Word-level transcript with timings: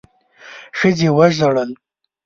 ښځې 0.77 1.09
وژړل. 1.17 1.69